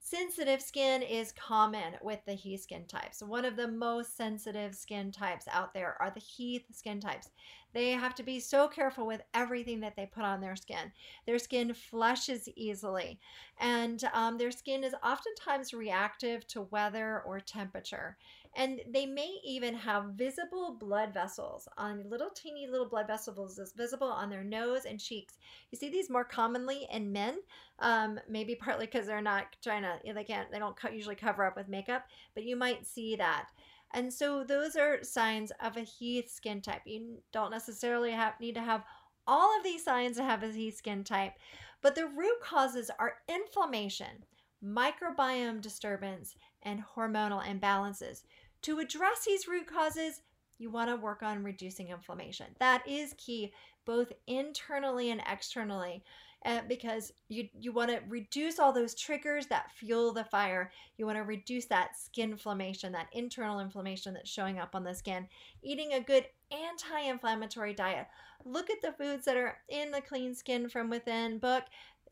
[0.03, 3.21] Sensitive skin is common with the Heath skin types.
[3.21, 7.29] One of the most sensitive skin types out there are the Heath skin types.
[7.73, 10.91] They have to be so careful with everything that they put on their skin.
[11.27, 13.19] Their skin flushes easily,
[13.59, 18.17] and um, their skin is oftentimes reactive to weather or temperature.
[18.55, 24.07] And they may even have visible blood vessels on little teeny little blood vessels visible
[24.07, 25.35] on their nose and cheeks.
[25.71, 27.39] You see these more commonly in men,
[27.79, 31.55] um, maybe partly because they're not trying to, they can't, they don't usually cover up
[31.55, 33.47] with makeup, but you might see that.
[33.93, 36.81] And so those are signs of a Heath skin type.
[36.85, 38.83] You don't necessarily have need to have
[39.27, 41.33] all of these signs to have a Heath skin type,
[41.81, 44.25] but the root causes are inflammation,
[44.63, 48.23] microbiome disturbance, and hormonal imbalances.
[48.63, 50.21] To address these root causes,
[50.57, 52.47] you want to work on reducing inflammation.
[52.59, 53.53] That is key,
[53.85, 56.03] both internally and externally
[56.45, 60.71] uh, because you you want to reduce all those triggers that fuel the fire.
[60.97, 64.95] You want to reduce that skin inflammation, that internal inflammation that's showing up on the
[64.95, 65.27] skin.
[65.61, 68.07] Eating a good anti-inflammatory diet.
[68.43, 71.63] Look at the foods that are in the Clean Skin from Within book.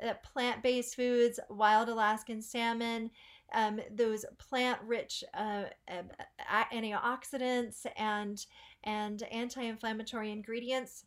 [0.02, 3.12] Uh, plant-based foods, wild Alaskan salmon,
[3.54, 8.45] um, those plant-rich uh, uh, antioxidants and
[8.84, 11.06] and anti-inflammatory ingredients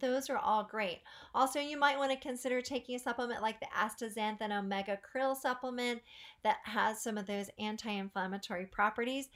[0.00, 1.00] those are all great.
[1.34, 6.02] Also, you might want to consider taking a supplement like the Astaxanthin Omega Krill supplement
[6.42, 9.28] that has some of those anti inflammatory properties.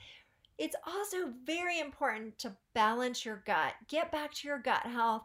[0.57, 5.23] It's also very important to balance your gut, get back to your gut health,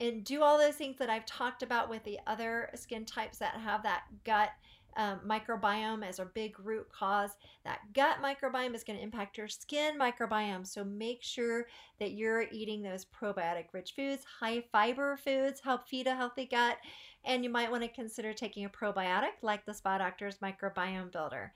[0.00, 3.54] and do all those things that I've talked about with the other skin types that
[3.54, 4.50] have that gut
[4.98, 7.30] um, microbiome as a big root cause.
[7.64, 10.66] That gut microbiome is going to impact your skin microbiome.
[10.66, 11.66] So make sure
[12.00, 14.24] that you're eating those probiotic rich foods.
[14.40, 16.78] High fiber foods help feed a healthy gut.
[17.24, 21.52] And you might want to consider taking a probiotic like the Spa Doctor's Microbiome Builder.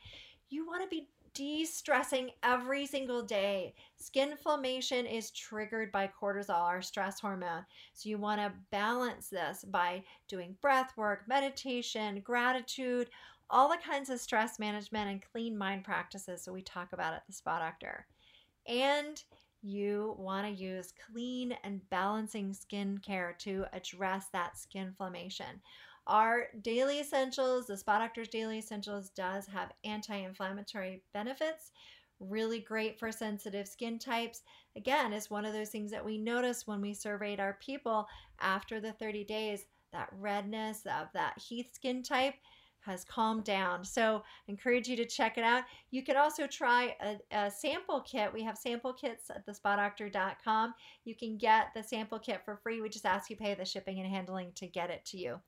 [0.48, 3.74] You want to be de stressing every single day.
[3.96, 7.64] Skin inflammation is triggered by cortisol, our stress hormone.
[7.94, 13.08] So you want to balance this by doing breath work, meditation, gratitude,
[13.52, 17.26] all the kinds of stress management and clean mind practices that we talk about at
[17.26, 18.06] the Spa Doctor.
[18.66, 19.22] And
[19.60, 25.60] you want to use clean and balancing skincare to address that skin inflammation.
[26.06, 31.70] Our daily essentials, the Spa Doctor's Daily Essentials, does have anti inflammatory benefits.
[32.20, 34.42] Really great for sensitive skin types.
[34.76, 38.06] Again, it's one of those things that we noticed when we surveyed our people
[38.40, 42.34] after the 30 days that redness of that Heath skin type
[42.84, 43.84] has calmed down.
[43.84, 45.64] So encourage you to check it out.
[45.90, 48.32] You can also try a, a sample kit.
[48.32, 50.74] We have sample kits at thespadoctor.com.
[51.04, 52.80] You can get the sample kit for free.
[52.80, 55.40] We just ask you pay the shipping and handling to get it to you.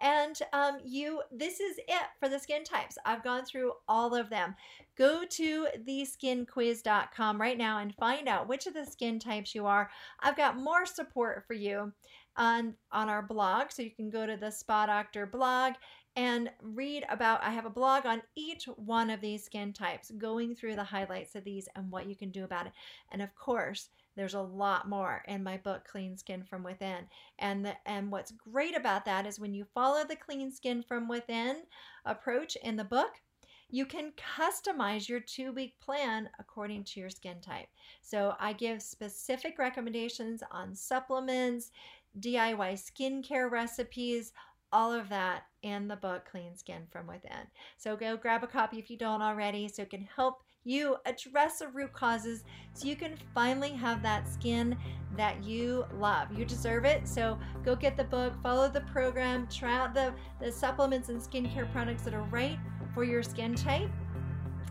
[0.00, 2.98] And um, you, this is it for the skin types.
[3.04, 4.54] I've gone through all of them.
[4.96, 9.90] Go to theskinquiz.com right now and find out which of the skin types you are.
[10.20, 11.92] I've got more support for you
[12.36, 13.70] on on our blog.
[13.70, 15.74] So you can go to the spa doctor blog
[16.16, 20.54] and read about i have a blog on each one of these skin types going
[20.54, 22.72] through the highlights of these and what you can do about it.
[23.12, 27.04] And of course there's a lot more in my book clean skin from within.
[27.38, 31.06] And the, and what's great about that is when you follow the clean skin from
[31.06, 31.64] within
[32.06, 33.20] approach in the book
[33.68, 37.66] you can customize your two week plan according to your skin type.
[38.00, 41.72] So, I give specific recommendations on supplements,
[42.20, 44.32] DIY skincare recipes,
[44.72, 47.46] all of that in the book Clean Skin from Within.
[47.76, 51.60] So go grab a copy if you don't already so it can help you address
[51.60, 52.42] the root causes
[52.72, 54.76] so you can finally have that skin
[55.16, 56.36] that you love.
[56.36, 57.06] You deserve it.
[57.06, 61.70] So go get the book, follow the program, try out the, the supplements and skincare
[61.72, 62.58] products that are right
[62.94, 63.90] for your skin type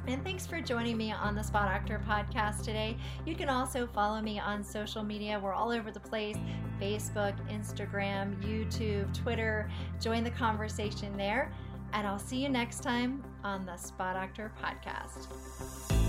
[0.08, 2.98] and thanks for joining me on the Spa Doctor podcast today.
[3.26, 5.40] You can also follow me on social media.
[5.40, 6.38] We're all over the place
[6.80, 9.70] Facebook, Instagram, YouTube, Twitter.
[10.00, 11.52] Join the conversation there.
[11.94, 16.05] And I'll see you next time on the Spa Doctor podcast.